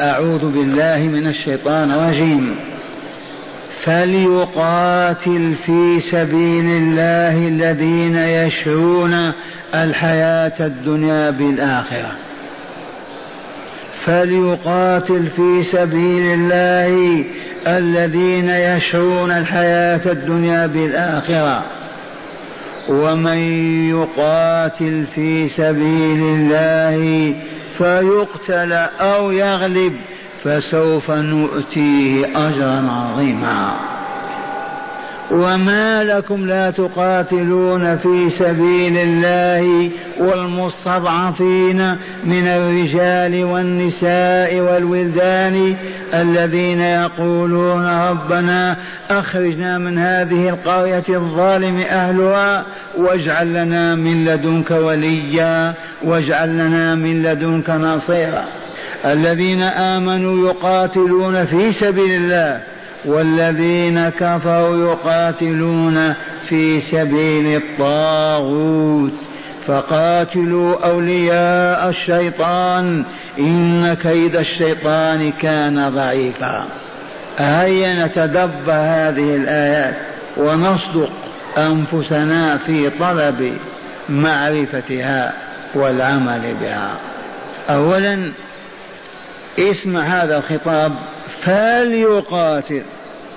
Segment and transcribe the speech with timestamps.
[0.00, 2.56] أعوذ بالله من الشيطان الرجيم.
[3.84, 9.32] فليقاتل في سبيل الله الذين يشرون
[9.74, 12.16] الحياة الدنيا بالآخرة.
[14.06, 17.24] فليقاتل في سبيل الله
[17.66, 21.64] الذين يشرون الحياة الدنيا بالآخرة.
[22.88, 23.38] ومن
[23.90, 27.34] يقاتل في سبيل الله
[27.78, 29.96] فيقتل أو يغلب
[30.42, 33.93] فسوف نؤتيه أجرا عظيما.
[35.30, 45.76] وما لكم لا تقاتلون في سبيل الله والمستضعفين من الرجال والنساء والولدان
[46.14, 48.76] الذين يقولون ربنا
[49.10, 52.64] اخرجنا من هذه القريه الظالم اهلها
[52.96, 58.44] واجعل لنا من لدنك وليا واجعل لنا من لدنك نصيرا
[59.04, 62.73] الذين امنوا يقاتلون في سبيل الله
[63.04, 66.14] والذين كفروا يقاتلون
[66.48, 69.12] في سبيل الطاغوت
[69.66, 73.04] فقاتلوا أولياء الشيطان
[73.38, 76.66] إن كيد الشيطان كان ضعيفا.
[77.38, 79.96] هيا نتدبر هذه الآيات
[80.36, 81.12] ونصدق
[81.58, 83.58] أنفسنا في طلب
[84.08, 85.32] معرفتها
[85.74, 86.90] والعمل بها.
[87.70, 88.32] اولا
[89.58, 90.92] اسمع هذا الخطاب
[91.28, 92.82] فليقاتل.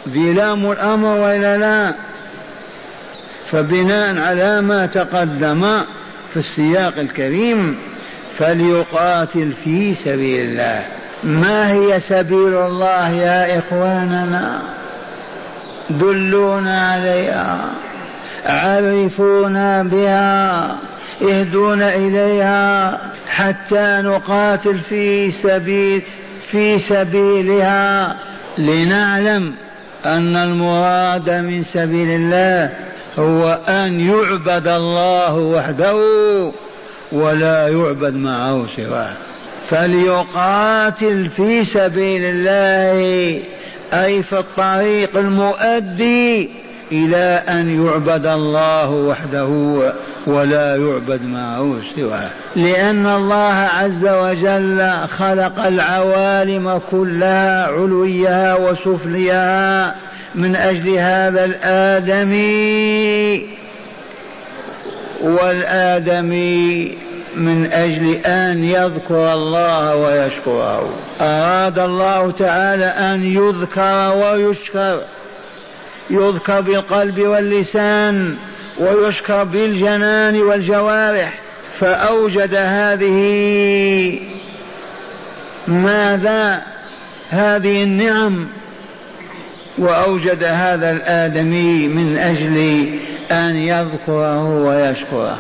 [0.08, 1.94] ذي لام الأمر وإلا لا؟
[3.52, 5.62] فبناء على ما تقدم
[6.30, 7.78] في السياق الكريم
[8.38, 10.86] فليقاتل في سبيل الله.
[11.24, 14.62] ما هي سبيل الله يا إخواننا؟
[15.90, 17.66] دلونا عليها
[18.46, 20.76] عرفونا بها
[21.22, 26.02] اهدونا إليها حتى نقاتل في سبيل
[26.48, 28.16] في سبيلها.
[28.58, 29.54] لنعلم
[30.08, 32.70] أن المراد من سبيل الله
[33.20, 35.96] هو أن يعبد الله وحده
[37.12, 39.14] ولا يعبد معه سواه.
[39.70, 43.42] فليقاتل في سبيل الله
[43.94, 46.50] أي في الطريق المؤدي
[46.92, 49.48] إلى أن يعبد الله وحده
[50.28, 52.30] ولا يعبد معه سواه.
[52.56, 59.96] لأن الله عز وجل خلق العوالم كلها علويها وسفليها.
[60.36, 62.68] من أجل هذا الآدمي
[65.22, 66.98] والآدمي
[67.36, 70.90] من أجل أن يذكر الله ويشكره.
[71.22, 75.00] أراد الله تعالى أن يذكر ويشكر.
[76.10, 78.38] يذكر بالقلب واللسان
[78.78, 81.40] ويشكر بالجنان والجوارح
[81.80, 84.20] فأوجد هذه
[85.68, 86.62] ماذا؟
[87.30, 88.48] هذه النعم
[89.78, 92.58] وأوجد هذا الآدمي من أجل
[93.32, 95.40] أن يذكره ويشكره.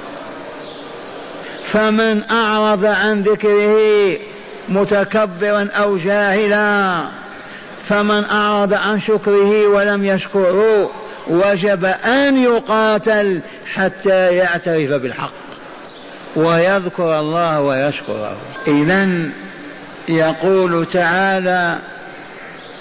[1.65, 4.17] فمن أعرض عن ذكره
[4.69, 7.03] متكبرا أو جاهلا
[7.87, 10.91] فمن أعرض عن شكره ولم يشكره
[11.27, 13.41] وجب أن يقاتل
[13.73, 15.31] حتى يعترف بالحق.
[16.35, 18.37] ويذكر الله ويشكره.
[18.67, 19.29] إذا
[20.09, 21.77] يقول تعالى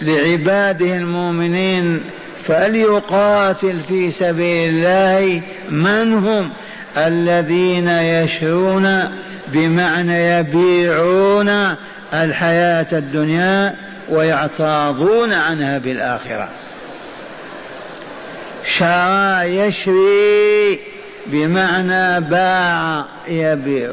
[0.00, 2.02] لعباده المؤمنين
[2.42, 6.50] فليقاتل في سبيل الله من هم؟
[6.96, 9.04] الذين يشرون
[9.48, 11.48] بمعنى يبيعون
[12.14, 13.74] الحياة الدنيا
[14.08, 16.48] ويعتاضون عنها بالآخرة.
[18.78, 20.80] شرى يشري
[21.26, 23.90] بمعنى باع يبيع.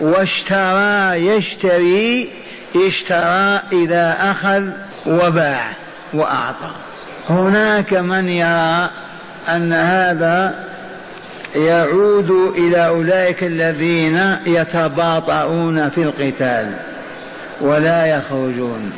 [0.00, 2.32] واشترى يشتري
[2.76, 4.68] اشترى إذا أخذ
[5.06, 5.66] وباع
[6.12, 6.70] وأعطى.
[7.28, 8.90] هناك من يرى
[9.48, 10.64] أن هذا
[11.56, 16.72] يعود إلى أولئك الذين يتباطؤون في القتال.
[17.60, 18.92] ولا يخرجون.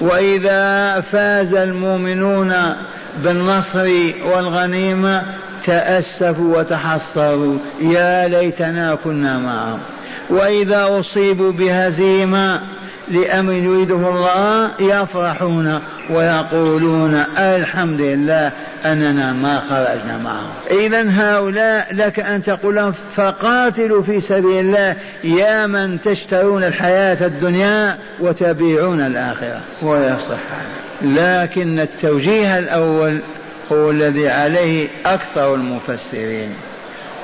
[0.00, 2.52] وإذا فاز المؤمنون
[3.24, 3.90] بالنصر
[4.24, 5.22] والغنيمة
[5.64, 7.58] تأسفوا وتحصروا.
[7.80, 9.78] يا ليتنا كنا معهم.
[10.30, 12.60] وإذا أصيبوا بهزيمة
[13.08, 15.80] لأمر يريده الله يفرحون
[16.10, 18.52] ويقولون الحمد لله
[18.84, 25.66] أننا ما خرجنا معهم إذا هؤلاء لك أن تقول لهم فقاتلوا في سبيل الله يا
[25.66, 29.60] من تشترون الحياة الدنيا وتبيعون الآخرة.
[29.82, 30.38] ويصح
[31.02, 33.20] لكن التوجيه الأول
[33.72, 36.54] هو الذي عليه أكثر المفسرين.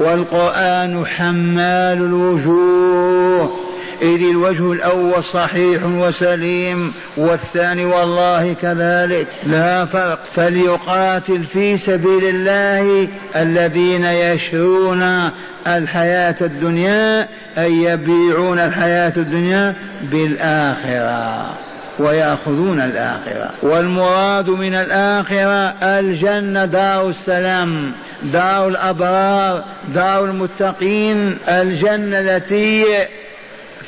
[0.01, 3.72] والقرآن حمال الوجوه.
[4.03, 9.27] إذ الوجه الأول صحيح وسليم والثاني والله كذلك.
[9.47, 10.19] لا فرق.
[10.33, 15.31] فليقاتل في سبيل الله الذين يشرون
[15.67, 17.29] الحياة الدنيا
[17.59, 21.57] أي يبيعون الحياة الدنيا بالآخرة
[21.99, 23.51] ويأخذون الآخرة.
[23.63, 29.65] والمراد من الآخرة الجنة دار السلام دار الأبرار
[29.95, 32.85] دار المتقين الجنة التي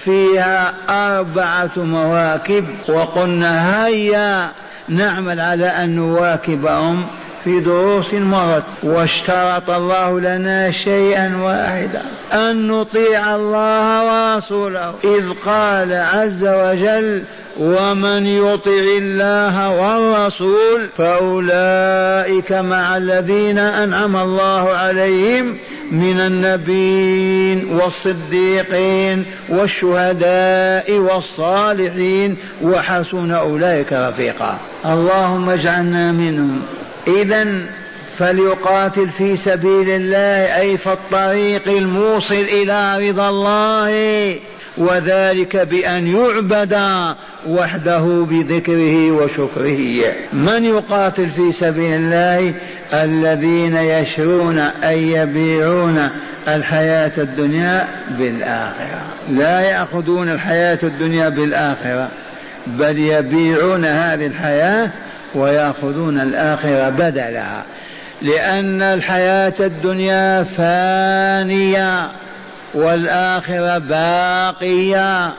[0.05, 4.51] فيها أربعة مواكب وقلنا هيا
[4.89, 7.07] نعمل على أن نواكبهم
[7.45, 8.65] في دروس مرت.
[8.83, 12.03] واشترط الله لنا شيئا واحدا
[12.33, 14.05] أن نطيع الله
[14.35, 14.95] ورسوله.
[15.05, 17.23] إذ قال عز وجل
[17.61, 25.59] ومن يطع الله والرسول فأولئك مع الذين أنعم الله عليهم
[25.91, 34.59] من النبيين والصديقين والشهداء والصالحين وحسن أولئك رفيقا.
[34.87, 36.63] اللهم اجعلنا منهم.
[37.07, 37.47] إذا
[38.17, 44.37] فليقاتل في سبيل الله أي في الطريق الموصل إلى رضا الله
[44.79, 46.81] وذلك بأن يعبد
[47.49, 50.15] وحده بذكره وشكره.
[50.33, 52.55] من يقاتل في سبيل الله؟
[52.93, 56.09] الذين يشرون أي يبيعون
[56.49, 57.89] الحياة الدنيا
[58.19, 59.03] بالآخرة.
[59.31, 62.09] لا يأخذون الحياة الدنيا بالآخرة
[62.67, 64.91] بل يبيعون هذه الحياة
[65.35, 67.63] ويأخذون الآخرة بدلها.
[68.23, 72.09] لأن الحياة الدنيا فانية
[72.75, 75.35] والآخرة باقية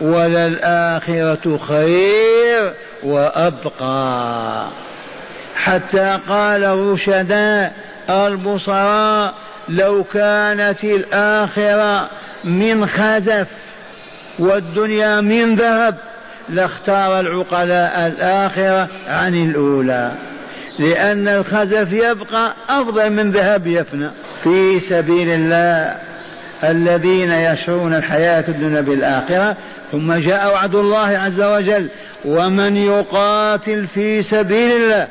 [0.00, 2.72] وللآخرة خير
[3.02, 4.68] وأبقى.
[5.56, 7.72] حتى قال الرشداء
[8.10, 9.34] البصراء
[9.68, 12.10] لو كانت الآخرة
[12.44, 13.50] من خزف
[14.38, 15.96] والدنيا من ذهب
[16.48, 20.12] لاختار العقلاء الآخرة عن الأولى.
[20.78, 24.10] لأن الخزف يبقى أفضل من ذهب يفنى.
[24.44, 25.96] في سبيل الله
[26.64, 29.56] الذين يشرون الحياة الدنيا بالآخرة
[29.92, 31.88] ثم جاء وعد الله عز وجل
[32.24, 35.08] ومن يقاتل في سبيل الله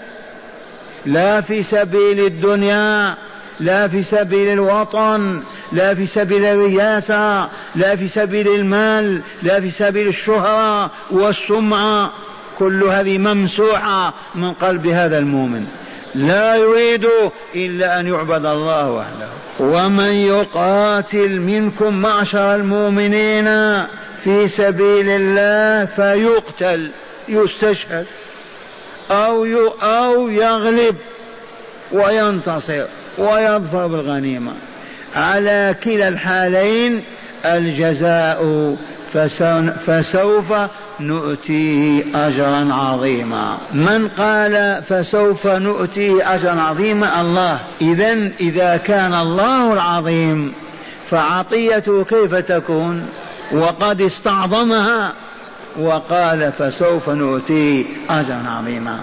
[1.06, 3.18] لا في سبيل الدنيا
[3.60, 10.08] لا في سبيل الوطن لا في سبيل الرياسة لا في سبيل المال لا في سبيل
[10.08, 12.12] الشهرة والسمعة.
[12.58, 15.66] كل هذه ممسوحة من قلب هذا المؤمن.
[16.16, 17.08] لا يريد
[17.56, 19.28] إلا أن يعبد الله وحده.
[19.60, 23.46] ومن يقاتل منكم معشر المؤمنين
[24.24, 26.92] في سبيل الله فيقتل
[27.30, 28.06] يستشهد.
[29.12, 29.46] أو
[29.84, 30.96] أو يغلب
[31.92, 32.86] وينتصر
[33.18, 34.54] ويظفر بالغنيمة.
[35.16, 37.04] على كلا الحالين
[37.46, 38.78] الجزاء
[39.86, 40.54] فسوف
[41.00, 43.58] نؤتيه أجرا عظيما.
[43.74, 47.60] من قال فسوف نؤتيه أجرا عظيما؟ الله.
[47.82, 50.54] إذا إذا كان الله العظيم
[51.10, 53.06] فعطيته كيف تكون؟
[53.52, 55.14] وقد استعظمها.
[55.80, 59.00] وقال فسوف نؤتيه أجرا عظيما.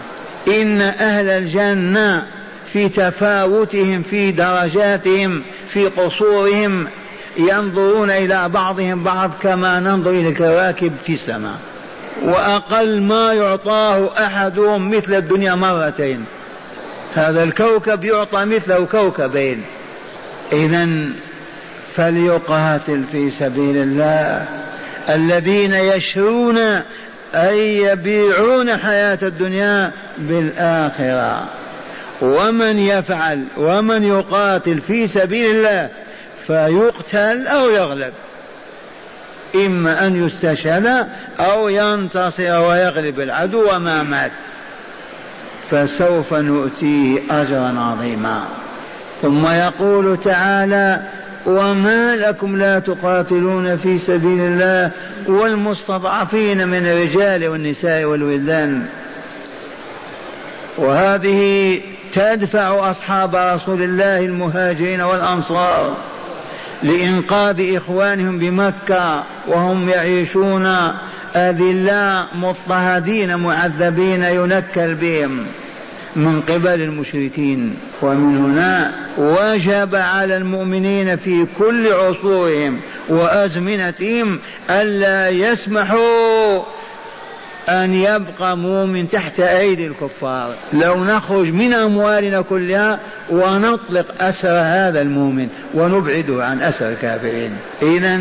[0.48, 2.26] إن أهل الجنة
[2.72, 6.88] في تفاوتهم في درجاتهم في قصورهم
[7.36, 11.58] ينظرون إلى بعضهم بعض كما ننظر إلى الكواكب في السماء.
[12.24, 16.24] وأقل ما يعطاه أحدهم مثل الدنيا مرتين.
[17.14, 19.62] هذا الكوكب يعطى مثله كوكبين.
[20.52, 20.88] إذا
[21.92, 24.46] فليقاتل في سبيل الله.
[25.08, 26.58] الذين يشرون
[27.34, 31.44] أي يبيعون حياة الدنيا بالآخرة.
[32.22, 35.88] ومن يفعل ومن يقاتل في سبيل الله
[36.46, 38.12] فيقتل أو يغلب.
[39.54, 41.06] إما أن يستشهد
[41.40, 44.32] أو ينتصر ويغلب العدو وما مات.
[45.62, 48.44] فسوف نؤتيه أجرا عظيما.
[49.22, 51.02] ثم يقول تعالى
[51.46, 54.90] وما لكم لا تقاتلون في سبيل الله
[55.26, 58.86] والمستضعفين من الرجال والنساء والولدان.
[60.78, 61.80] وهذه
[62.14, 65.96] تدفع أصحاب رسول الله المهاجرين والأنصار
[66.82, 70.66] لإنقاذ إخوانهم بمكة وهم يعيشون
[71.36, 75.46] أذلاء مضطهدين معذبين ينكل بهم.
[76.16, 84.38] من قبل المشركين ومن هنا وجب على المؤمنين في كل عصورهم وأزمنتهم
[84.70, 86.62] ألا يسمحوا
[87.68, 90.54] أن يبقى مؤمن تحت أيدي الكفار.
[90.72, 97.52] لو نخرج من أموالنا كلها ونطلق أسر هذا المؤمن ونبعده عن أسر الكافرين.
[97.82, 98.20] إذا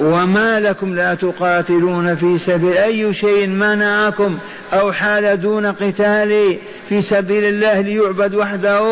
[0.00, 4.38] وما لكم لا تقاتلون في سبيل أي شيء منعكم
[4.72, 8.82] أو حال دون قتال في سبيل الله ليعبد وحده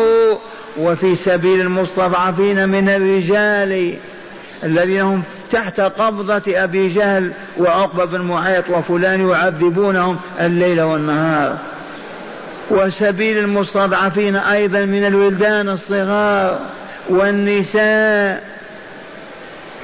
[0.77, 3.95] وفي سبيل المستضعفين من الرجال
[4.63, 11.57] الذين هم تحت قبضة أبي جهل وعقبة بن معيط وفلان يعذبونهم الليل والنهار.
[12.71, 16.59] وسبيل المستضعفين أيضا من الولدان الصغار
[17.09, 18.54] والنساء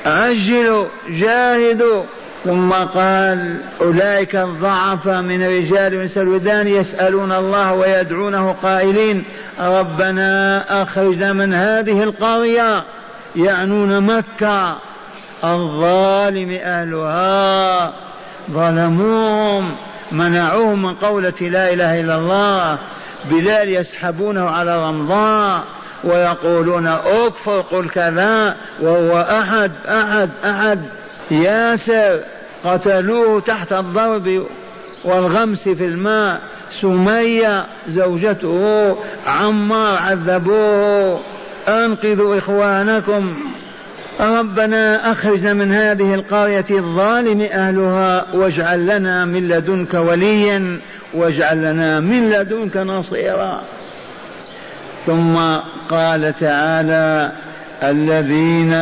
[0.05, 2.03] عجلوا جاهدوا
[2.43, 9.24] ثم قال أولئك الضعف من الرجال ونساء الودان يسألون الله ويدعونه قائلين
[9.60, 12.84] ربنا أخرجنا من هذه القرية
[13.36, 14.77] يعنون مكة.
[15.43, 17.93] الظالم أهلها
[18.51, 19.75] ظلموهم
[20.12, 22.79] منعوهم من قولة لا إله إلا الله
[23.29, 25.62] بلال يسحبونه على رمضان.
[26.03, 30.79] ويقولون اكفر قل كذا وهو أحد أحد أحد
[31.31, 32.20] ياسر
[32.63, 34.46] قتلوه تحت الضرب
[35.03, 36.39] والغمس في الماء
[36.81, 38.96] سمية زوجته
[39.27, 41.20] عمار عذبوه
[41.67, 43.34] أنقذوا إخوانكم
[44.20, 50.79] ربنا أخرجنا من هذه القرية الظالم أهلها واجعل لنا من لدنك وليا
[51.13, 53.62] واجعل لنا من لدنك نصيرا
[55.05, 55.38] ثم
[55.89, 57.31] قال تعالى
[57.84, 58.74] الذين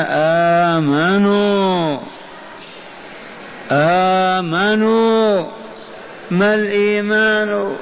[0.71, 1.99] آمنوا
[3.71, 5.45] آمنوا
[6.31, 7.75] ما الإيمان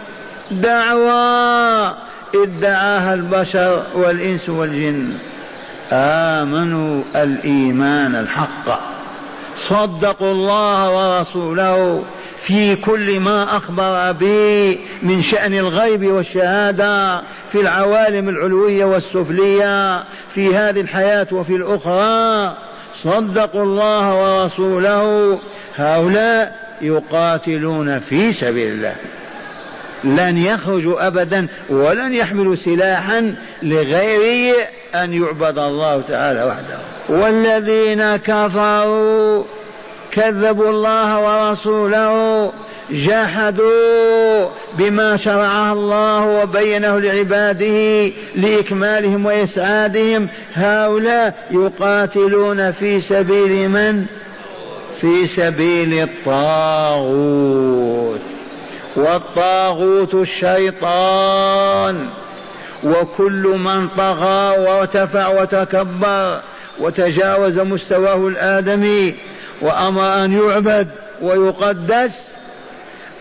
[0.51, 1.96] دعوى
[2.36, 5.13] ادعاها البشر والإنس والجن
[5.91, 8.79] آمنوا الإيمان الحق
[9.58, 12.03] صدقوا الله ورسوله
[12.48, 20.82] في كل ما أخبر به من شأن الغيب والشهادة في العوالم العلوية والسفلية في هذه
[20.82, 22.58] الحياة وفي الأخرى.
[23.04, 25.39] صدقوا الله ورسوله
[25.75, 28.96] هؤلاء يقاتلون في سبيل الله.
[30.04, 34.56] لن يخرجوا ابدا ولن يحملوا سلاحا لغير
[34.96, 36.80] أن يعبد الله تعالى وحده.
[37.10, 39.44] والذين كفروا
[40.18, 42.52] كذبوا الله ورسوله
[42.92, 50.28] جحدوا بما شرعه الله وبينه لعباده لإكمالهم وإسعادهم.
[50.54, 54.06] هؤلاء يقاتلون في سبيل من؟
[55.02, 57.42] في سبيل الطاغوت.
[58.96, 62.10] والطاغوت الشيطان.
[62.84, 66.42] وكل من طغى وارتفع وتكبر
[66.80, 69.16] وتجاوز مستواه الآدمي
[69.62, 70.88] وأمر أن يعبد
[71.22, 72.32] ويقدس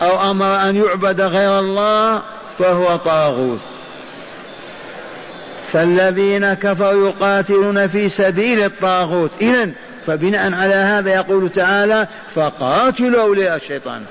[0.01, 2.21] أو أمر أن يعبد غير الله
[2.57, 3.59] فهو طاغوت.
[5.71, 9.31] فالذين كفروا يقاتلون في سبيل الطاغوت.
[9.41, 9.71] إذا
[10.07, 14.03] فبناء على هذا يقول تعالى فقاتلوا أولياء الشيطان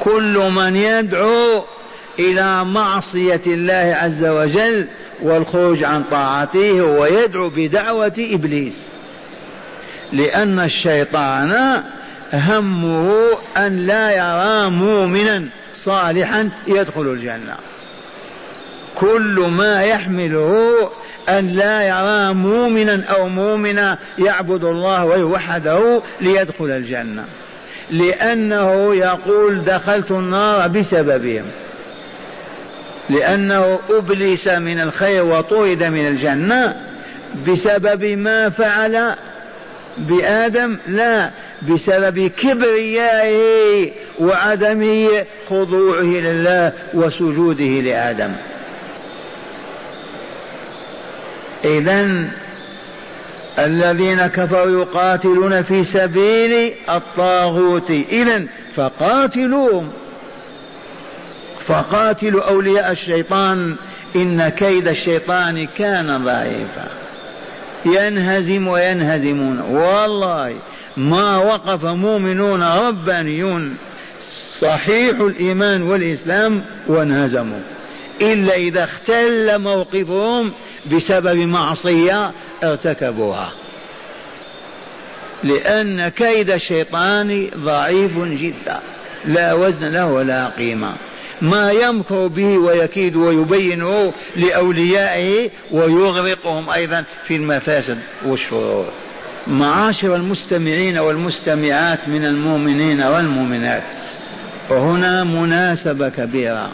[0.00, 1.64] كل من يدعو
[2.18, 4.88] إلى معصية الله عز وجل
[5.22, 8.87] والخروج عن طاعته ويدعو بدعوة إبليس.
[10.12, 11.82] لأن الشيطان
[12.34, 13.24] همه
[13.56, 17.56] أن لا يرى مؤمنا صالحا يدخل الجنة.
[18.94, 20.90] كل ما يحمله
[21.28, 27.24] أن لا يرى مؤمنا أو مؤمنا يعبد الله ويوحده ليدخل الجنة.
[27.90, 31.44] لأنه يقول دخلت النار بسببهم.
[33.10, 36.76] لأنه أبلس من الخير وطرد من الجنة
[37.48, 39.14] بسبب ما فعل
[39.98, 41.30] بآدم لا
[41.70, 45.08] بسبب كبريائه وعدم
[45.50, 48.32] خضوعه لله وسجوده لآدم.
[51.64, 52.28] إذا
[53.58, 57.90] الذين كفروا يقاتلون في سبيل الطاغوت.
[57.90, 59.90] إذا فقاتلوهم.
[61.66, 63.76] فقاتلوا أولياء الشيطان.
[64.16, 66.88] إن كيد الشيطان كان ضعيفا.
[67.86, 69.60] ينهزم وينهزمون.
[69.60, 70.54] والله
[70.96, 73.76] ما وقف مؤمنون ربانيون
[74.60, 77.60] صحيح الإيمان والإسلام وانهزموا.
[78.20, 80.52] إلا إذا اختل موقفهم
[80.92, 82.32] بسبب معصية
[82.64, 83.52] ارتكبوها.
[85.44, 88.80] لأن كيد الشيطان ضعيف جدا.
[89.24, 90.92] لا وزن له ولا قيمة.
[91.42, 98.86] ما يمكر به ويكيد ويبينه لأوليائه ويغرقهم أيضا في المفاسد والشرور.
[99.46, 103.96] معاشر المستمعين والمستمعات من المؤمنين والمؤمنات
[104.70, 106.70] وهنا مناسبة كبيرة.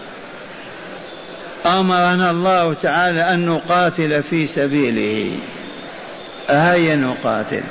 [1.67, 5.39] أمرنا الله تعالى أن نقاتل في سبيله.
[6.49, 7.63] هيا نقاتل؟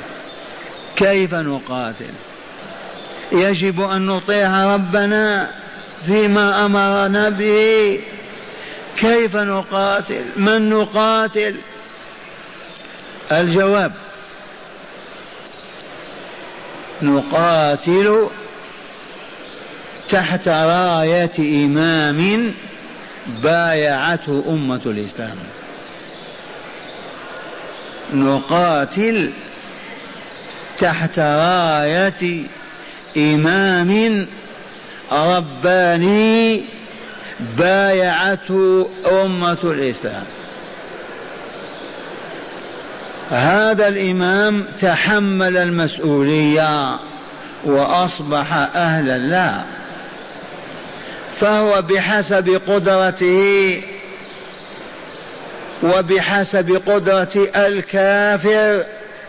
[0.96, 2.14] كيف نقاتل؟
[3.32, 5.50] يجب أن نطيع ربنا
[6.06, 8.00] فيما أمرنا به.
[8.96, 11.56] كيف نقاتل؟ من نقاتل؟
[13.32, 13.92] الجواب
[17.02, 18.28] نقاتل
[20.10, 22.54] تحت راية إمام
[23.42, 25.36] بايعته أمة الإسلام.
[28.14, 29.32] نقاتل
[30.78, 32.42] تحت راية
[33.16, 34.26] إمام
[35.14, 36.62] رباني
[37.58, 40.24] بايعته أمة الإسلام.
[43.30, 46.98] هذا الإمام تحمل المسؤولية
[47.64, 49.64] وأصبح أهلا لها
[51.34, 53.82] فهو بحسب قدرته
[55.82, 58.84] وبحسب قدرة الكافر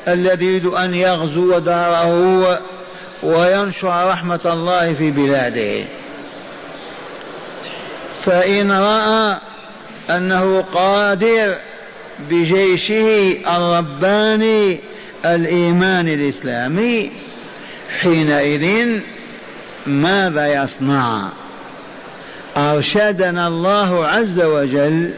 [0.07, 2.59] الذي يريد أن يغزو داره
[3.23, 5.85] وينشر رحمة الله في بلاده.
[8.25, 9.37] فإن رأى
[10.09, 11.57] أنه قادر
[12.29, 14.79] بجيشه الرباني
[15.25, 17.11] الإيمان الإسلامي
[18.01, 18.99] حينئذ
[19.87, 21.29] ماذا يصنع؟
[22.57, 25.13] أرشدنا الله عز وجل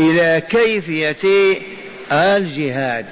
[0.00, 1.16] إلى كيفية
[2.12, 3.06] الجهاد.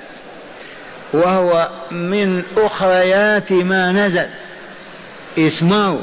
[1.12, 4.26] وهو من أخريات ما نزل.
[5.38, 6.02] اسمعوا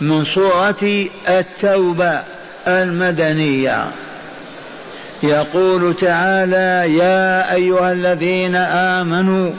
[0.00, 2.22] من سورة التوبة
[2.68, 3.86] المدنية.
[5.22, 9.52] يقول تعالى يا أيها الذين آمنوا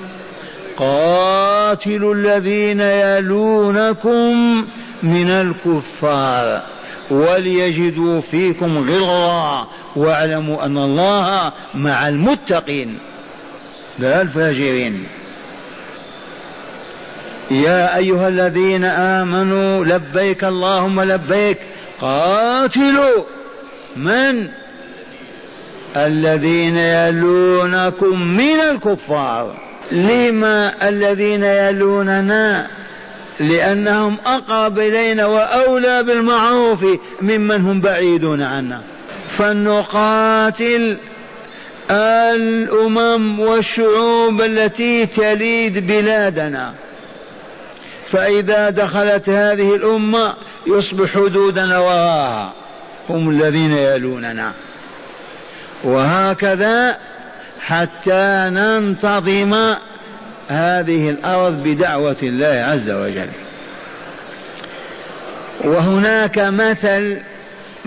[0.77, 4.65] قاتلوا الذين يلونكم
[5.03, 6.62] من الكفار
[7.12, 13.00] وليجدوا فيكم غلظة واعلموا أن الله مع المتقين.
[14.00, 15.04] لا الفاجرين
[17.52, 21.58] يا أيها الذين آمنوا لبيك اللهم لبيك
[22.02, 23.24] قاتلوا
[23.96, 24.50] من؟
[25.96, 29.56] الذين يلونكم من الكفار.
[29.92, 32.68] لما الذين يلوننا؟
[33.40, 36.86] لأنهم أقرب إلينا وأولى بالمعروف
[37.22, 38.82] ممن هم بعيدون عنا.
[39.38, 40.98] فلنقاتل
[41.91, 46.74] الأمم والشعوب التي تليد بلادنا.
[48.11, 50.33] فإذا دخلت هذه الأمة
[50.67, 52.53] يصبح حدودنا وراها
[53.09, 54.53] هم الذين يلوننا.
[55.83, 56.98] وهكذا
[57.61, 59.75] حتى ننتظم
[60.48, 63.29] هذه الأرض بدعوة الله عز وجل.
[65.63, 67.17] وهناك مثل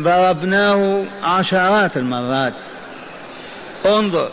[0.01, 2.53] ضربناه عشرات المرات.
[3.87, 4.31] انظر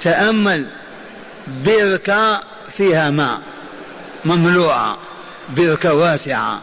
[0.00, 0.66] تأمل
[1.64, 2.40] بركة
[2.76, 3.40] فيها ماء
[4.24, 4.98] مملوءة
[5.48, 6.62] بركة واسعة.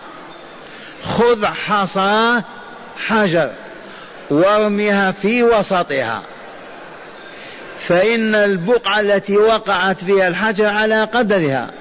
[1.03, 2.41] خذ حصى
[3.07, 3.51] حجر
[4.29, 6.21] وارميها في وسطها.
[7.87, 11.71] فإن البقعة التي وقعت فيها الحجر على قدرها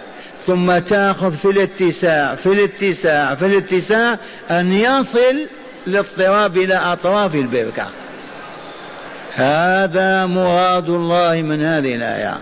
[0.47, 4.19] ثم تأخذ في الاتساع في الاتساع في الاتساع
[4.51, 5.49] أن يصل
[5.87, 7.91] الاضطراب إلى أطراف البركة.
[9.39, 12.39] هذا مراد الله من هذه الآية.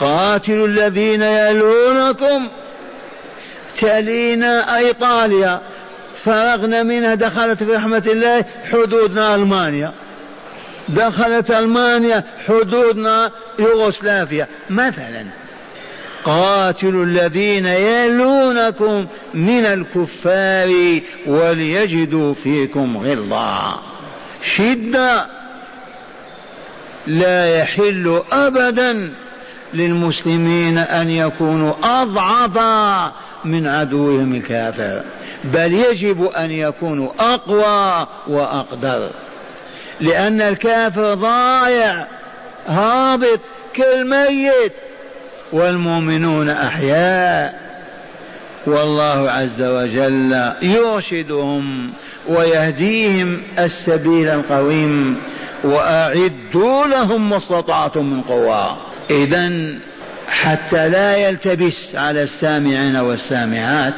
[0.00, 2.48] قاتلوا الذين يلونكم.
[3.80, 5.60] تلينا إيطاليا.
[6.24, 9.92] فرغنا منها دخلت في رحمة الله حدودنا ألمانيا.
[10.88, 14.46] دخلت ألمانيا حدودنا يوغوسلافيا.
[14.70, 15.26] مثلا
[16.24, 23.78] قاتلوا الذين يلونكم من الكفار وليجدوا فيكم غلظة
[24.56, 25.41] شدة.
[27.06, 29.12] لا يحل أبدا
[29.74, 32.58] للمسلمين أن يكونوا أضعف
[33.44, 35.02] من عدوهم الكافر
[35.44, 39.10] بل يجب أن يكونوا أقوى وأقدر.
[40.00, 42.06] لأن الكافر ضايع
[42.68, 43.40] هابط
[43.74, 44.72] كالميت
[45.52, 47.62] والمؤمنون أحياء.
[48.66, 51.92] والله عز وجل يرشدهم
[52.28, 55.16] ويهديهم السبيل القويم.
[55.64, 58.76] وأعدوا لهم ما استطعتم من قوة.
[59.10, 59.52] إذا
[60.28, 63.94] حتى لا يلتبس على السامعين والسامعات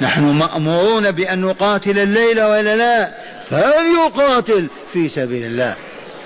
[0.00, 3.10] نحن مأمورون بأن نقاتل الليل ولا لا
[3.50, 5.74] فليقاتل في سبيل الله.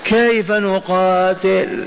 [0.03, 1.85] كيف نقاتل؟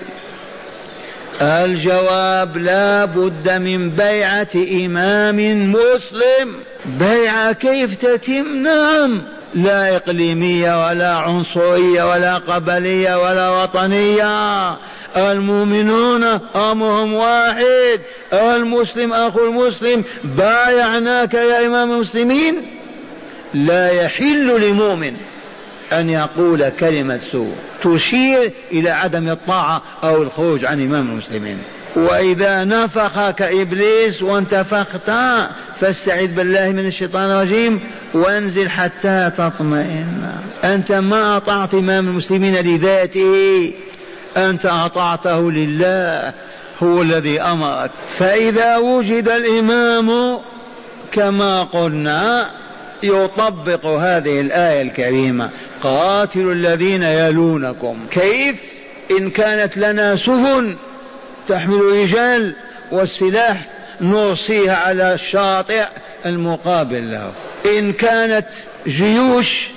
[1.43, 6.55] الجواب لا بد من بيعة إمام مسلم.
[6.87, 9.23] بيعة كيف تتم؟ نعم.
[9.55, 14.71] لا إقليمية ولا عنصرية ولا قبلية ولا وطنية.
[15.17, 16.25] المؤمنون
[16.57, 18.01] أمرهم واحد.
[18.33, 20.05] المسلم أخو المسلم.
[20.25, 22.77] بايعناك يا إمام المسلمين.
[23.55, 25.17] لا يحل لمؤمن
[25.93, 27.55] أن يقول كلمة سوء.
[27.85, 31.59] تشير إلى عدم الطاعة أو الخروج عن إمام المسلمين.
[31.97, 35.11] وإذا نفخك إبليس وانتفخت
[35.81, 37.81] فاستعذ بالله من الشيطان الرجيم
[38.15, 40.33] وانزل حتى تطمئن.
[40.65, 43.73] أنت ما أطعت إمام المسلمين لذاته
[44.37, 46.33] أنت أطعته لله
[46.83, 47.91] هو الذي أمرك.
[48.19, 50.39] فإذا وجد الإمام
[51.13, 52.51] كما قلنا
[53.03, 55.51] يطبق هذه الآية الكريمة
[55.83, 57.97] قاتلوا الذين يلونكم.
[58.11, 58.57] كيف؟
[59.19, 60.77] إن كانت لنا سفن
[61.51, 62.55] تحمل رجال
[62.93, 63.67] والسلاح
[64.01, 65.85] نرسيها على الشاطئ
[66.27, 67.33] المقابل له.
[67.79, 68.47] إن كانت
[68.87, 69.69] جيوش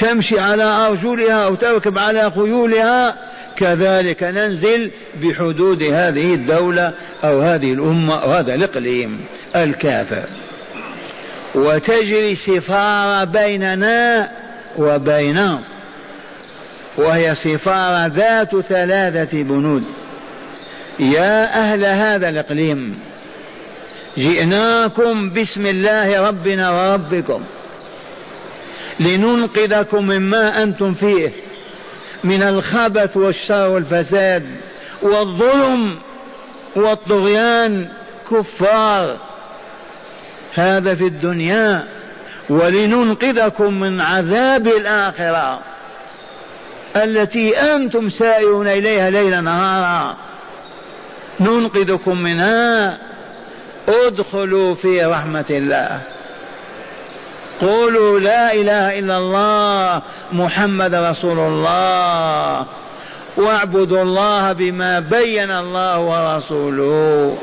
[0.00, 3.16] تمشي على أرجلها أو تركب على خيولها
[3.56, 4.90] كذلك ننزل
[5.22, 6.92] بحدود هذه الدولة
[7.24, 9.20] أو هذه الأمة أو هذا الإقليم
[9.56, 10.24] الكافر.
[11.54, 14.30] وتجري سفارة بيننا
[14.78, 15.64] وبينهم
[16.96, 19.84] وهي سفارة ذات ثلاثة بنود.
[20.98, 22.98] يا أهل هذا الإقليم
[24.18, 27.42] جئناكم بسم الله ربنا وربكم
[29.00, 31.32] لننقذكم مما أنتم فيه
[32.24, 34.46] من الخبث والشر والفساد
[35.02, 35.98] والظلم
[36.76, 37.88] والطغيان.
[38.30, 39.16] كفار
[40.54, 41.84] هذا في الدنيا
[42.48, 45.60] ولننقذكم من عذاب الآخرة
[46.96, 50.16] التي أنتم سائرون إليها ليلا نهارا.
[51.40, 52.98] ننقذكم منها.
[53.88, 56.00] ادخلوا في رحمة الله.
[57.60, 62.66] قولوا لا إله إلا الله محمد رسول الله.
[63.36, 67.38] واعبدوا الله بما بين الله ورسوله.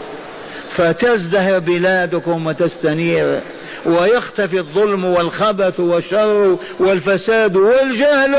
[0.71, 3.43] فتزدهر بلادكم وتستنير.
[3.86, 8.36] ويختفي الظلم والخبث والشر والفساد والجهل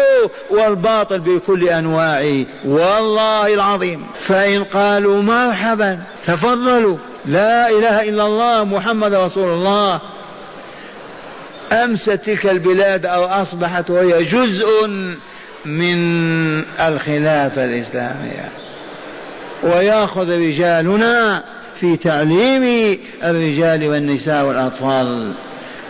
[0.51, 4.07] والباطل بكل انواعه والله العظيم.
[4.27, 6.97] فإن قالوا مرحبا تفضلوا.
[7.27, 10.01] لا إله إلا الله محمد رسول الله.
[11.73, 14.87] امست تلك البلاد أو أصبحت وهي جزء
[15.65, 15.99] من
[16.81, 18.49] الخلافة الإسلامية.
[19.63, 21.45] ويأخذ رجالنا
[21.83, 25.33] في تعليم الرجال والنساء والأطفال.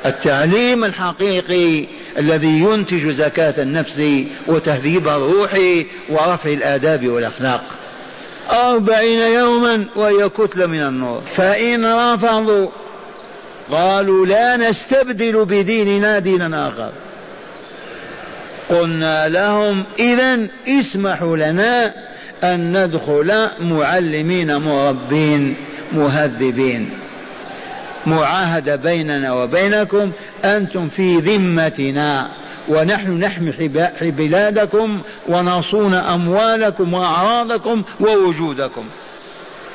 [0.07, 1.87] التعليم الحقيقي
[2.19, 4.03] الذي ينتج زكاة النفس
[4.47, 5.59] وتهذيب الروح
[6.09, 7.65] ورفع الآداب والأخلاق.
[8.51, 11.23] أربعين يوما وهي كتلة من النور.
[11.37, 12.69] فإن رفضوا
[13.73, 16.93] قالوا لا نستبدل بديننا دينا آخر.
[18.69, 21.95] قلنا لهم إذا اسمحوا لنا
[22.45, 25.57] أن ندخل معلمين مربين
[25.95, 26.91] مهذبين.
[28.07, 30.13] معاهدة بيننا وبينكم
[30.45, 32.29] أنتم في ذمتنا
[32.69, 33.53] ونحن نحمي
[34.03, 38.85] بلادكم ونصون أموالكم وأعراضكم ووجودكم.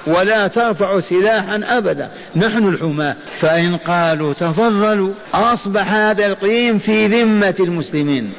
[0.08, 2.12] ولا ترفعوا سلاحا أبدا.
[2.36, 3.15] نحن الحماة.
[3.39, 8.34] فإن قالوا تفضلوا أصبح هذا القيم في ذمة المسلمين.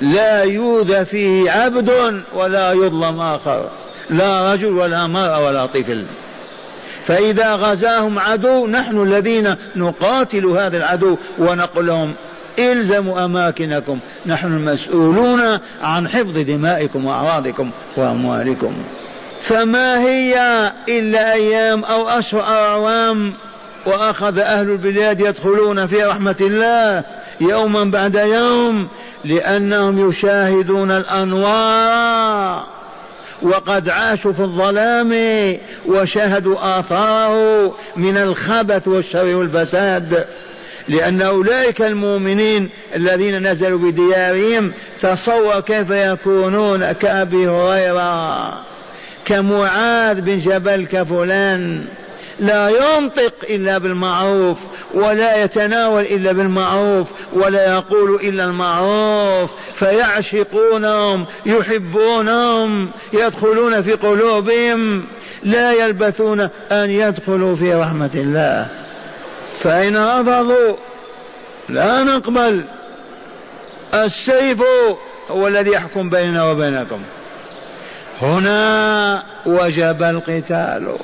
[0.00, 1.90] لا يوذى فيه عبد
[2.34, 3.70] ولا يظلم آخر.
[4.10, 6.06] لا رجل ولا مرأة ولا طفل.
[7.06, 12.12] فإذا غزاهم عدو نحن الذين نقاتل هذا العدو ونقول لهم
[12.58, 18.72] إلزموا أماكنكم نحن المسؤولون عن حفظ دمائكم وأعراضكم وأموالكم.
[19.40, 20.36] فما هي
[20.88, 23.32] إلا أيام أو أشهر أو أعوام
[23.86, 27.04] وأخذ أهل البلاد يدخلون في رحمة الله
[27.40, 28.88] يوما بعد يوم
[29.24, 32.75] لأنهم يشاهدون الأنوار.
[33.42, 35.12] وقد عاشوا في الظلام
[35.86, 40.26] وشاهدوا آثاره من الخبث والشر والفساد.
[40.88, 48.62] لأن أولئك المؤمنين الذين نزلوا بديارهم تصور كيف يكونون كأبي هريرة
[49.24, 51.84] كمعاذ بن جبل كفلان.
[52.40, 54.58] لا ينطق إلا بالمعروف
[54.94, 59.52] ولا يتناول إلا بالمعروف ولا يقول إلا المعروف.
[59.74, 65.04] فيعشقونهم يحبونهم يدخلون في قلوبهم.
[65.42, 66.40] لا يلبثون
[66.72, 68.66] أن يدخلوا في رحمة الله.
[69.58, 70.76] فإن رفضوا
[71.68, 72.64] لا نقبل.
[73.94, 74.62] السيف
[75.30, 77.00] هو الذي يحكم بيننا وبينكم.
[78.22, 80.98] هنا وجب القتال.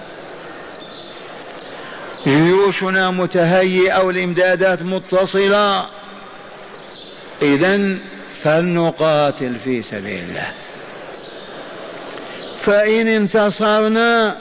[2.27, 5.89] جيوشنا متهيئة والإمدادات متصلة.
[7.43, 7.97] إذا
[8.43, 10.53] فلنقاتل في سبيل الله.
[12.61, 14.37] فإن انتصرنا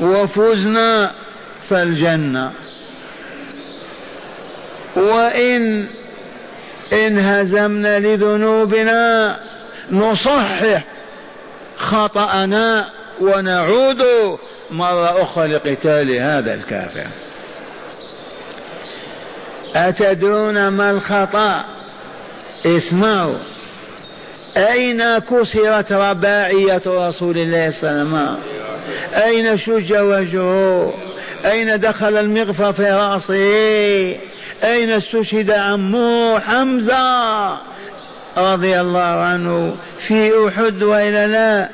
[0.00, 1.14] وفزنا
[1.68, 2.52] فالجنة.
[4.96, 5.86] وإن
[6.92, 9.40] انهزمنا لذنوبنا
[9.90, 10.84] نصحح
[11.76, 12.90] خطأنا
[13.20, 14.02] ونعود
[14.74, 17.06] مرة أخرى لقتال هذا الكافر.
[19.76, 21.64] أتدرون ما الخطأ؟
[22.66, 23.38] اسمعوا.
[24.56, 28.36] أين كسرت رباعية رسول الله صلى الله عليه وسلم؟
[29.22, 30.94] أين شج وجهه؟
[31.44, 33.34] أين دخل المغفر في رأسه؟
[34.64, 37.58] أين استشهد عمه حمزة
[38.36, 41.68] رضي الله عنه في أحد وإلا لا؟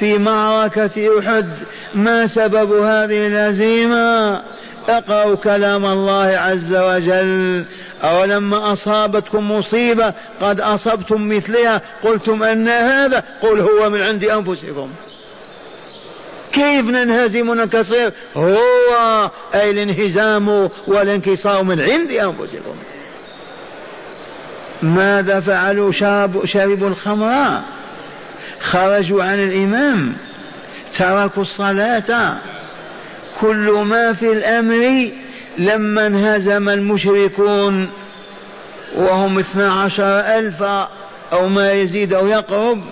[0.00, 1.48] في معركة أحد
[1.94, 4.42] ما سبب هذه الهزيمة؟
[4.88, 7.64] اقرأوا كلام الله عز وجل.
[8.02, 14.90] أولما أصابتكم مصيبة قد أصبتم مثلها؟ قلتم أن هذا قل هو من عند أنفسكم.
[16.52, 22.76] كيف ننهزم وننكسر؟ هو أي الانهزام والانكسار من عند أنفسكم.
[24.82, 25.92] ماذا فعلوا
[26.44, 27.60] شربوا الخمر؟
[28.60, 30.12] خرجوا عن الإمام
[30.92, 32.38] تركوا الصلاة.
[33.40, 35.10] كل ما في الأمر
[35.58, 37.90] لما انهزم المشركون
[38.96, 40.62] وهم اثنا عشر ألف
[41.32, 42.84] أو ما يزيد أو يقرب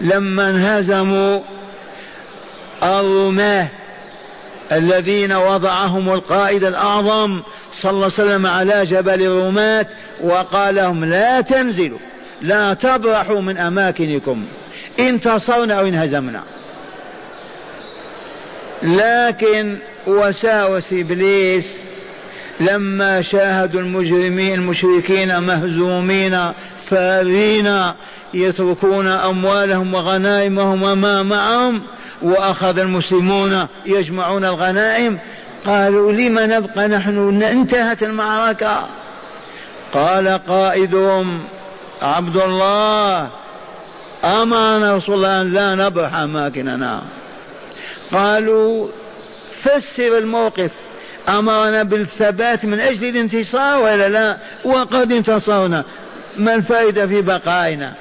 [0.00, 1.40] لما انهزموا
[2.82, 3.68] الرماه
[4.72, 7.40] الذين وضعهم القائد الأعظم
[7.72, 9.86] صلى الله عليه وسلم على جبل الرماة
[10.20, 11.98] وقال لهم لا تنزلوا
[12.42, 14.44] لا تبرحوا من أماكنكم.
[15.00, 16.42] انتصرنا أو انهزمنا.
[18.82, 21.66] لكن وساوس إبليس
[22.60, 26.52] لما شاهدوا المجرمين المشركين مهزومين
[26.90, 27.92] فارين
[28.34, 31.82] يتركون أموالهم وغنائمهم وما معهم
[32.22, 35.18] وأخذ المسلمون يجمعون الغنائم.
[35.66, 38.88] قالوا لم نبقى نحن؟ انتهت المعركة.
[39.92, 41.40] قال قائدهم
[42.02, 43.30] عبد الله
[44.24, 47.02] أمرنا رسول الله أن لا نبرح أماكننا
[48.12, 48.88] قالوا
[49.62, 50.70] فسر الموقف.
[51.28, 55.84] أمرنا بالثبات من أجل الانتصار ولا لا؟ وقد انتصرنا.
[56.36, 57.94] ما الفائدة في بقائنا؟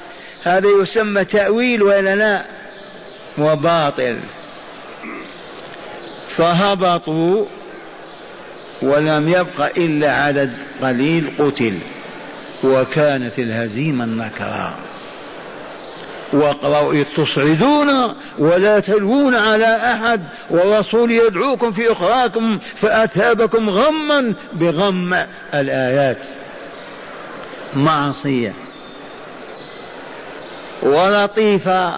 [0.43, 2.41] هذا يسمى تأويل ولا لا؟
[3.37, 4.17] وباطل.
[6.37, 7.45] فهبطوا
[8.81, 11.79] ولم يبق إلا عدد قليل قتل.
[12.63, 14.75] وكانت الهزيمة النكرة
[17.17, 25.13] تصعدون ولا تلوون على أحد والرسول يدعوكم في أخراكم فأثابكم غما بغم
[25.53, 26.25] الآيات.
[27.73, 28.53] معصية.
[30.83, 31.97] ولطيفة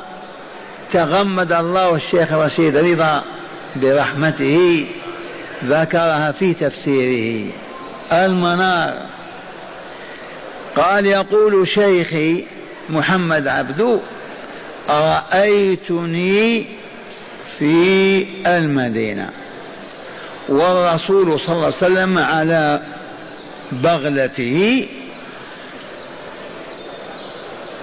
[0.91, 3.23] تغمد الله الشيخ رشيد رضا
[3.75, 4.87] برحمته
[5.65, 7.51] ذكرها في تفسيره.
[8.11, 9.05] المنار.
[10.75, 12.45] قال يقول شيخي
[12.89, 13.99] محمد عبدو
[14.89, 16.65] رأيتني
[17.59, 19.29] في المدينة؟
[20.49, 22.81] والرسول صلى الله عليه وسلم على
[23.71, 24.87] بغلته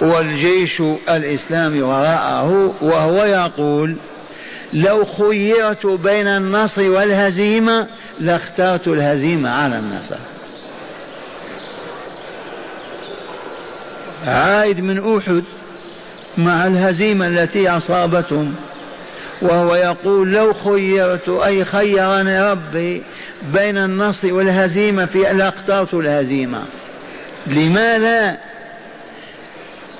[0.01, 3.95] والجيش الإسلامي وراءه وهو يقول
[4.73, 7.87] لو خيرت بين النصر والهزيمة
[8.19, 10.17] لاخترت الهزيمة على النصر.
[14.23, 15.43] عائد من أحد.
[16.37, 18.55] مع الهزيمة التي أصابتهم.
[19.41, 23.03] وهو يقول لو خيرت أي خيرني ربي
[23.53, 26.63] بين النصر والهزيمة في لاخترت الهزيمة.
[27.47, 28.37] لماذا؟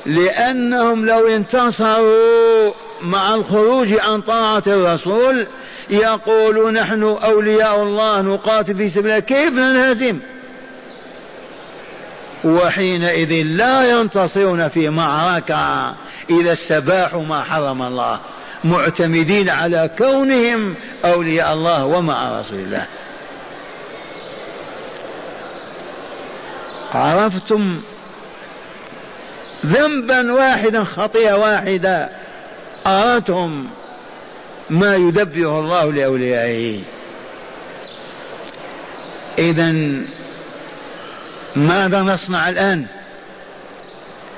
[0.05, 2.71] لأنهم لو انتصروا
[3.01, 5.47] مع الخروج عن طاعة الرسول
[5.89, 9.19] يقول نحن أولياء الله نقاتل في سبيل الله.
[9.19, 10.19] كيف ننهزم؟
[12.43, 15.95] وحينئذ لا ينتصرون في معركة.
[16.29, 18.19] إذا استباحوا ما حرم الله.
[18.63, 22.85] معتمدين على كونهم أولياء الله ومع رسول الله.
[26.93, 27.81] عرفتم
[29.65, 32.09] ذنبا واحدا خطيئة واحدة.
[32.87, 33.67] أرتهم
[34.69, 36.81] ما يدبر الله لأوليائه.
[39.37, 39.73] إذا
[41.55, 42.85] ماذا نصنع الآن؟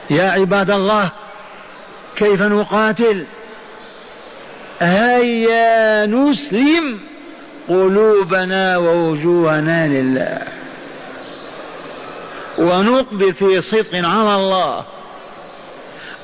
[0.09, 1.11] يا عباد الله
[2.17, 3.25] كيف نقاتل؟
[4.79, 6.99] هيا نسلم
[7.69, 10.41] قلوبنا ووجوهنا لله.
[12.57, 14.85] ونقبل في صدق على الله.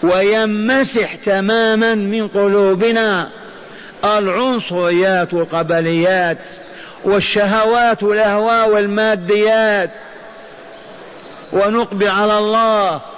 [0.03, 3.29] ويمسح تماما من قلوبنا
[4.05, 6.37] العنصريات والقبليات
[7.03, 9.91] والشهوات والأهواء والماديات.
[11.53, 13.12] ونقبل على الله.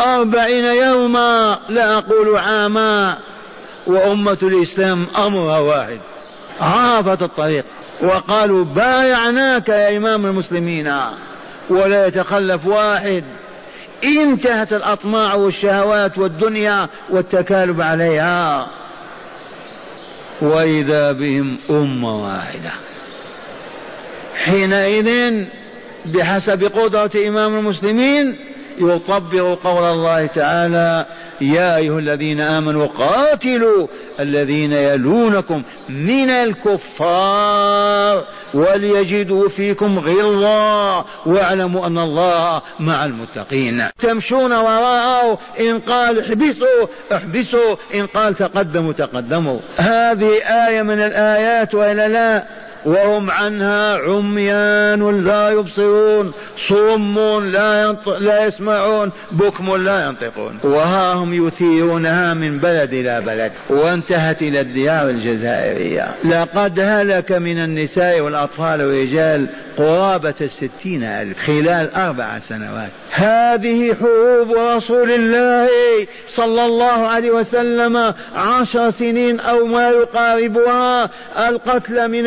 [0.00, 3.18] أربعين يوما لا أقول عاما
[3.86, 6.00] وأمة الإسلام أمرها واحد.
[6.60, 7.64] عرفت الطريق.
[8.02, 10.94] وقالوا بايعناك يا إمام المسلمين
[11.70, 13.24] ولا يتخلف واحد.
[14.04, 18.66] انتهت الأطماع والشهوات والدنيا والتكالب عليها.
[20.40, 22.70] وإذا بهم أمة واحدة.
[24.44, 25.44] حينئذ
[26.06, 28.38] بحسب قدرة إمام المسلمين
[28.78, 31.06] يطبق قول الله تعالى
[31.40, 33.86] يا أيها الذين آمنوا قاتلوا
[34.20, 43.88] الذين يلونكم من الكفار وليجدوا فيكم غلظة واعلموا أن الله مع المتقين.
[43.98, 49.58] تمشون وراءه إن قال احبسوا احبسوا إن قال تقدموا تقدموا.
[49.76, 50.32] هذه
[50.68, 52.46] آية من الآيات وإلا لا؟
[52.84, 56.32] وهم عنها عميان لا يبصرون
[56.68, 58.08] صم لا, ينط...
[58.08, 60.58] لا يسمعون بكم لا ينطقون.
[60.64, 66.14] وها هم يثيرونها من بلد إلى بلد وانتهت إلى الديار الجزائرية.
[66.24, 69.46] لقد هلك من النساء والأطفال والرجال
[69.78, 72.90] قرابة الستين ألف خلال أربع سنوات.
[73.10, 75.68] هذه حروب رسول الله
[76.28, 81.10] صلى الله عليه وسلم عشر سنين أو ما يقاربها
[81.48, 82.26] القتل من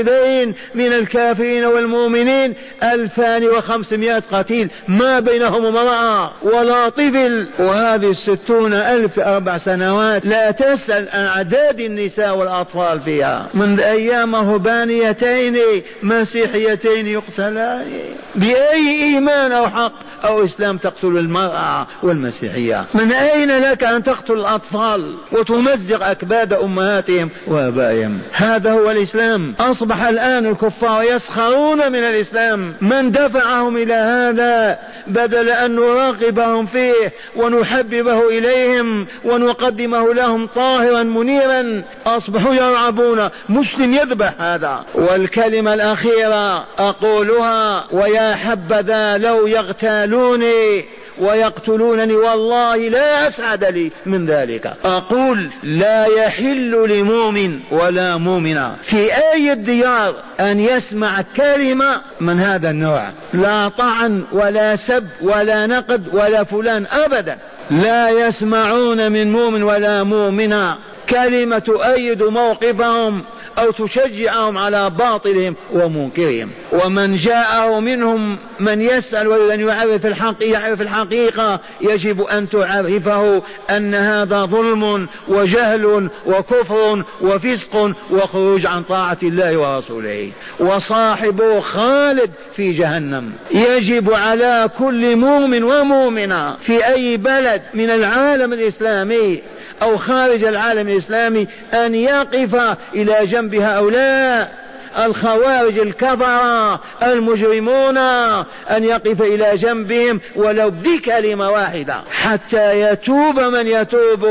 [0.00, 7.46] الجانبين من الكافرين والمؤمنين ألفان وخمسمائة قتيل ما بينهم امرأة ولا طفل.
[7.58, 13.48] وهذه الستون ألف أربع سنوات لا تسأل عن أعداد النساء والأطفال فيها.
[13.54, 15.56] من أيام رهبانيتين
[16.02, 17.92] مسيحيتين يقتلان.
[18.34, 19.92] بأي إيمان أو حق
[20.24, 28.20] أو إسلام تقتل المرأة والمسيحية؟ من أين لك أن تقتل الأطفال وتمزق أكباد أمهاتهم وآبائهم؟
[28.32, 29.54] هذا هو الإسلام.
[29.76, 32.74] أصبح الآن الكفار يسخرون من الإسلام.
[32.80, 42.54] من دفعهم إلى هذا بدل أن نراقبهم فيه ونحببه إليهم ونقدمه لهم طاهرا منيرا أصبحوا
[42.54, 43.28] يرعبون.
[43.48, 44.84] مسلم يذبح هذا.
[44.94, 50.84] والكلمة الأخيرة أقولها ويا حبذا لو يغتالوني
[51.18, 54.74] ويقتلونني والله لا أسعد لي من ذلك.
[54.84, 63.10] أقول لا يحل لمؤمن ولا مؤمنة في أي الديار أن يسمع كلمة من هذا النوع.
[63.34, 67.38] لا طعن ولا سب ولا نقد ولا فلان أبدا.
[67.70, 70.76] لا يسمعون من مؤمن ولا مؤمنة.
[71.10, 73.24] كلمة تؤيد موقفهم.
[73.58, 76.50] أو تشجعهم على باطلهم ومنكرهم.
[76.72, 84.44] ومن جاءه منهم من يسأل أن يعرف الحق يعرف الحقيقة يجب أن تعرفه أن هذا
[84.44, 90.30] ظلم وجهل وكفر وفسق وخروج عن طاعة الله ورسوله.
[90.60, 93.32] وصاحبه خالد في جهنم.
[93.50, 99.42] يجب على كل مؤمن ومؤمنة في أي بلد من العالم الإسلامي
[99.82, 104.65] أو خارج العالم الإسلامي أن يقف إلى جنب هؤلاء
[105.04, 112.02] الخوارج الكفرة المجرمون أن يقف إلى جنبهم ولو بكلمة واحدة.
[112.10, 114.24] حتى يتوب من يتوب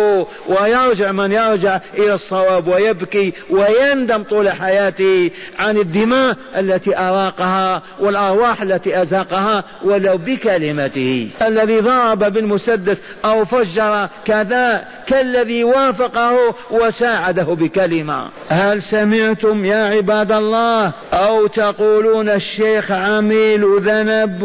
[0.48, 9.02] ويرجع من يرجع إلى الصواب ويبكي ويندم طول حياته عن الدماء التي أراقها والأرواح التي
[9.02, 11.30] أزهقها ولو بكلمته.
[11.42, 18.30] الذي ضرب بالمسدس أو فجر كذا كالذي وافقه وساعده بكلمة.
[18.50, 24.44] هل سمعتم يا عباد الله الله أو تقولون الشيخ عميل ذنب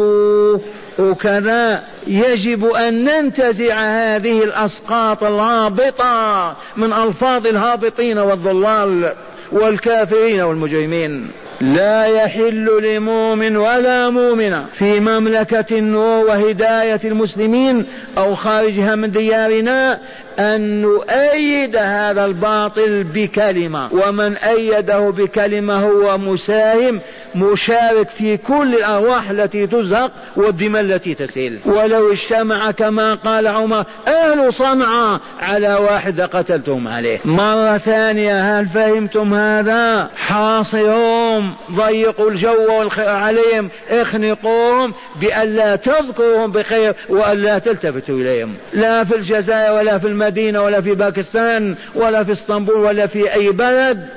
[0.99, 9.13] وكذا يجب أن ننتزع هذه الأسقاط الهابطة من ألفاظ الهابطين والضلال
[9.51, 11.27] والكافرين والمجرمين.
[11.61, 17.85] لا يحل لمؤمن ولا مؤمنة في مملكة النور وهداية المسلمين
[18.17, 19.99] أو خارجها من ديارنا
[20.39, 23.93] أن نؤيد هذا الباطل بكلمة.
[23.93, 26.99] ومن أيده بكلمة هو مساهم
[27.35, 31.59] مشارك في كل الأرواح التي تزهق والدماء التي تسيل.
[31.65, 37.19] ولو اجتمع كما قال عمر أهل صنعاء على واحد قتلتهم عليه.
[37.25, 47.37] مرة ثانية هل فهمتم هذا؟ حاصرهم ضيقوا الجو عليهم اخنقوهم بأن لا تذكرهم بخير وأن
[47.37, 48.55] لا تلتفتوا إليهم.
[48.73, 53.51] لا في الجزائر ولا في المدينة ولا في باكستان ولا في اسطنبول ولا في أي
[53.51, 54.07] بلد.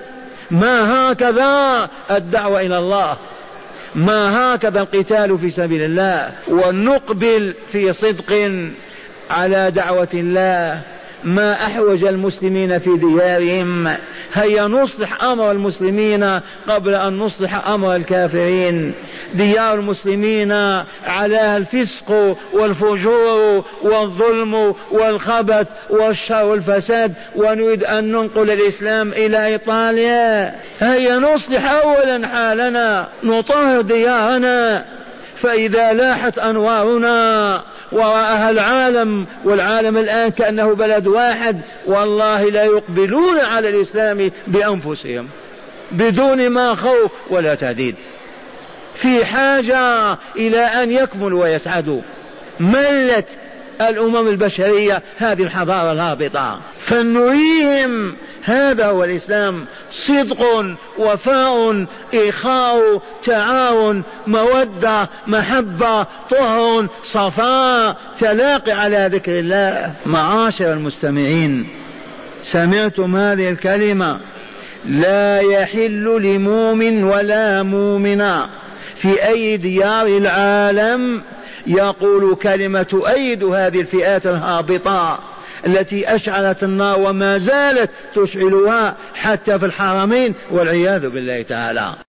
[0.50, 3.16] ما هكذا الدعوة إلى الله؟
[3.94, 8.52] ما هكذا القتال في سبيل الله؟ ونقبل في صدق
[9.30, 10.93] على دعوة الله.
[11.24, 13.96] ما أحوج المسلمين في ديارهم.
[14.32, 18.94] هيا نصلح أمر المسلمين قبل أن نصلح أمر الكافرين.
[19.34, 20.52] ديار المسلمين
[21.06, 30.54] على الفسق والفجور والظلم والخبث والشر والفساد ونريد أن ننقل الإسلام إلى إيطاليا.
[30.80, 34.84] هيا نصلح أولا حالنا نطهر ديارنا.
[35.42, 37.62] فإذا لاحت أنوارنا
[37.94, 45.28] وراءها العالم والعالم الآن كأنه بلد واحد والله لا يقبلون على الإسلام بأنفسهم
[45.92, 47.94] بدون ما خوف ولا تهديد.
[48.94, 52.00] في حاجة إلى أن يكملوا ويسعدوا.
[52.60, 53.28] ملت
[53.80, 56.60] الأمم البشرية هذه الحضارة الهابطة.
[56.80, 59.66] فنريهم هذا هو الإسلام
[60.08, 60.42] صدق
[60.98, 69.94] وفاء إخاء تعاون مودة محبة طهر صفاء تلاقي على ذكر الله.
[70.06, 71.68] معاشر المستمعين
[72.52, 74.20] سمعتم هذه الكلمة
[74.88, 78.50] لا يحل لمؤمن ولا مؤمنا
[78.94, 81.22] في أي ديار العالم
[81.66, 85.18] يقول كلمة تؤيد هذه الفئات الهابطة
[85.66, 91.94] التي أشعلت النار وما زالت تشعلها حتى في الحرمين والعياذ بالله تعالى.